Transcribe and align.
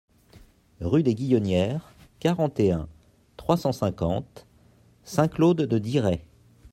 Rue 0.79 1.03
des 1.03 1.13
Guillonnières, 1.13 1.93
quarante 2.17 2.59
et 2.59 2.71
un, 2.71 2.89
trois 3.37 3.55
cent 3.55 3.71
cinquante 3.71 4.47
Saint-Claude-de-Diray 5.03 6.25